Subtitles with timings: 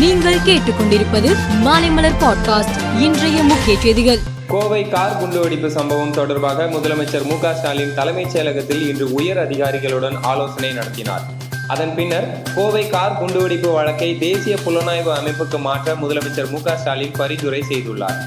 [0.00, 4.18] நீங்கள் கேட்டுக்கொண்டிருப்பது மாலைமலர் பாட்காஸ்ட் இன்றைய முக்கிய செய்திகள்.
[4.46, 11.22] கோவை கார் குண்டுவெடிப்பு சம்பவம் தொடர்பாக முதலமைச்சர் மு ஸ்டாலின் தலைமைச் செயலகத்தில் இன்று உயர் அதிகாரிகளுடன் ஆலோசனை நடத்தினார்.
[11.68, 18.18] அதன் பின்னர் கோவை கார் குண்டுவெடிப்பு வழக்கை தேசிய புலனாய்வு அமைப்புக்கு மாற்ற முதலமைச்சர் மு ஸ்டாலின் பரிந்துரை செய்துள்ளார்.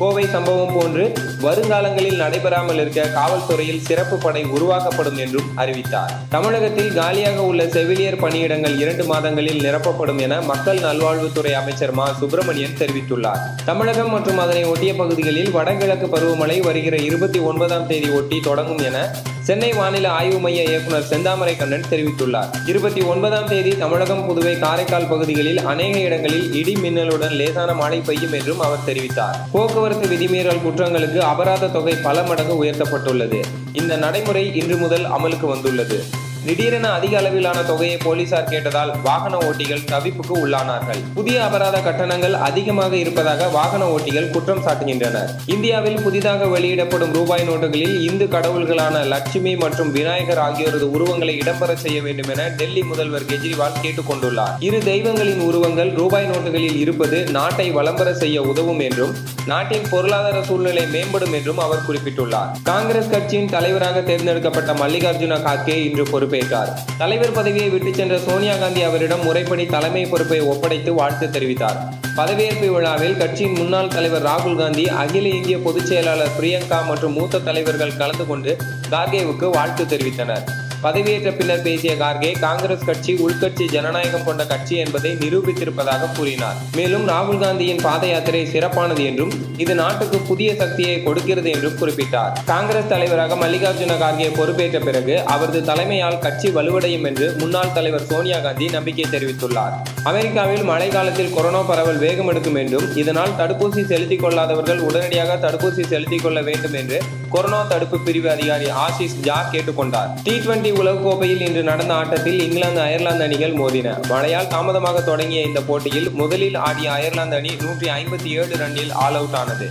[0.00, 1.12] கோவை சம்பவம் போன்று
[1.42, 6.12] வருங்காலங்களில் நடைபெறாமல் இருக்க காவல்துறையில் சிறப்பு படை உருவாக்கப்படும் என்றும் அறிவித்தார்.
[6.28, 12.12] தமிழகத்தில் காலியாக உள்ள செவிலியர் பணியிடங்கள் இரண்டு மாதங்களில் நிரப்பப்படும் என மக்கள் நல்வாழ்வுத்துறை அமைச்சர் மா.
[12.12, 13.40] சுப்பிரமணியன் தெரிவித்துள்ளார்.
[13.64, 19.14] தமிழகம் மற்றும் அதனை ஒட்டிய பகுதிகளில் வடகிழக்கு பருவமழை வருகிற இருபத்தி ஒன்பதாம் தேதி ஒட்டி தொடங்கும் என
[19.50, 22.48] சென்னை வானிலை ஆய்வு மைய இயக்குநர் செந்தாமரை கண்ணன் தெரிவித்துள்ளார்.
[22.66, 28.60] இருபத்தி ஒன்பதாம் தேதி தமிழகம் புதுவை காரைக்கால் பகுதிகளில் அநேக இடங்களில் இடி மின்னலுடன் லேசான மழை பெய்யும் என்றும்
[28.60, 29.36] அவர் தெரிவித்தார்.
[29.52, 33.42] போக்குவரத்து விதிமீறல் குற்றங்களுக்கு அபராத தொகை பல மடங்கு உயர்த்தப்பட்டுள்ளது.
[33.72, 36.28] இந்த நடைமுறை இன்று முதல் அமலுக்கு வந்துள்ளது.
[36.44, 41.00] திடீரென அதிக அளவிலான தொகையை போலீசார் கேட்டதால் வாகன ஓட்டிகள் தவிப்புக்கு உள்ளானார்கள்.
[41.14, 45.28] புதிய அபராத கட்டணங்கள் அதிகமாக இருப்பதாக வாகன ஓட்டிகள் குற்றம் சாட்டுகின்றனர்.
[45.46, 52.28] இந்தியாவில் புதிதாக வெளியிடப்படும் ரூபாய் நோட்டுகளில் இந்து கடவுள்களான லட்சுமி மற்றும் விநாயகர் ஆகியோரது உருவங்களை இடம்பெற செய்ய வேண்டும்
[52.28, 58.42] என டெல்லி முதல்வர் கெஜ்ரிவால் கேட்டுக் கொண்டுள்ளார் இரு தெய்வங்களின் உருவங்கள் ரூபாய் நோட்டுகளில் இருப்பது நாட்டை வளம்பெற செய்ய
[58.42, 59.14] உதவும் என்றும்
[59.46, 62.50] நாட்டின் பொருளாதார சூழ்நிலை மேம்படும் என்றும் அவர் குறிப்பிட்டுள்ளார்.
[62.62, 66.68] காங்கிரஸ் கட்சியின் தலைவராக தேர்ந்தெடுக்கப்பட்ட மல்லிகார்ஜுன கார்கே இன்று பொறுப்பேற்றார்.
[66.98, 71.76] தலைவர் பதவியை விட்டுச் சென்ற சோனியா காந்தி அவரிடம் முறைப்படி தலைமை பொறுப்பை ஒப்படைத்து வாழ்த்து தெரிவித்தார்.
[72.16, 77.96] பதவியேற்பு விழாவில் கட்சியின் முன்னாள் தலைவர் ராகுல் காந்தி அகில இந்திய பொதுச் செயலாளர் பிரியங்கா மற்றும் மூத்த தலைவர்கள்
[77.96, 78.56] கலந்து கொண்டு
[78.90, 80.59] கார்கேவுக்கு வாழ்த்து தெரிவித்தனர்.
[80.84, 86.56] பதவியேற்ற பின்னர் பேசிய கார்கே காங்கிரஸ் கட்சி உள்கட்சி ஜனநாயகம் கொண்ட கட்சி என்பதை நிரூபித்திருப்பதாக கூறினார்.
[86.76, 92.32] மேலும் ராகுல் காந்தியின் பாத யாத்திரை சிறப்பானது என்றும் இது நாட்டுக்கு புதிய சக்தியை கொடுக்கிறது என்றும் குறிப்பிட்டார்.
[92.44, 98.68] காங்கிரஸ் தலைவராக மல்லிகார்ஜுன கார்கே பொறுப்பேற்ற பிறகு அவரது தலைமையால் கட்சி வலுவடையும் என்று முன்னாள் தலைவர் சோனியா காந்தி
[98.68, 99.76] நம்பிக்கை தெரிவித்துள்ளார்.
[100.04, 106.22] அமெரிக்காவில் மழை காலத்தில் கொரோனா பரவல் வேகம் எடுக்கும் என்றும் இதனால் தடுப்பூசி செலுத்திக் கொள்ளாதவர்கள் உடனடியாக தடுப்பூசி செலுத்திக்
[106.22, 111.94] கொள்ள வேண்டும் என்று கொரோனா தடுப்பு பிரிவு அதிகாரி ஆசிஸ் ஜா கேட்டுக்கொண்டார் டி டுவெண்டி உலகக்கோப்பையில் இன்று நடந்த
[111.94, 114.08] ஆட்டத்தில் இங்கிலாந்து அயர்லாந்து அணிகள் மோதின.
[114.08, 119.34] மழையால் தாமதமாக தொடங்கிய இந்த போட்டியில் முதலில் ஆடிய அயர்லாந்து அணி நூற்றி ஐம்பத்தி ஏழு ரன்னில் ஆல் அவுட்
[119.34, 119.68] ஆனது.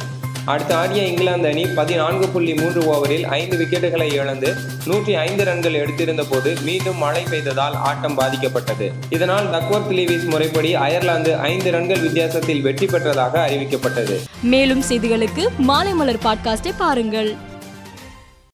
[0.49, 4.55] அடுத்து ஆடிய இங்கிலாந்து அணி பதினான்கு புள்ளி மூன்று ஓவரில் ஐந்து விக்கெட்டுகளை இழந்து
[4.85, 8.91] நூற்றி ஐந்து ரன்கள் எடுத்திருந்த போது மீண்டும் மழை பெய்ததால் ஆட்டம் பாதிக்கப்பட்டது.
[9.09, 14.17] இதனால் டக்வர்த் லீவிஸ் முறைப்படி அயர்லாந்து ஐந்து ரன்கள் வித்தியாசத்தில் வெற்றி பெற்றதாக அறிவிக்கப்பட்டது.
[14.41, 17.35] மேலும் செய்திகளுக்கு மாலை மலர் பாட்காஸ்டை பாருங்கள்.